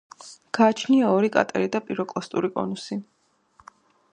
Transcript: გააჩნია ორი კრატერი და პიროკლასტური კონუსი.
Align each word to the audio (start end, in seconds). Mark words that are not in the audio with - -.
გააჩნია 0.57 1.11
ორი 1.17 1.29
კრატერი 1.35 1.69
და 1.75 1.81
პიროკლასტური 1.89 2.51
კონუსი. 2.57 2.99